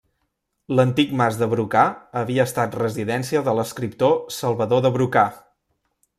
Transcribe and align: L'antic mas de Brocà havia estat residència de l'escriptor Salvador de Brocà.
L'antic 0.77 1.11
mas 1.19 1.37
de 1.41 1.47
Brocà 1.51 1.83
havia 2.21 2.47
estat 2.49 2.79
residència 2.81 3.45
de 3.49 3.55
l'escriptor 3.59 4.19
Salvador 4.39 4.85
de 4.89 4.95
Brocà. 4.99 5.29